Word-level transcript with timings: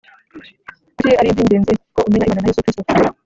Kuki 0.95 1.11
ari 1.19 1.29
iby 1.31 1.41
ingenzi 1.43 1.71
ko 1.95 1.99
umenya 2.07 2.25
Imana 2.29 2.41
na 2.41 2.49
Yesu 2.49 2.63
Kristo 2.65 2.81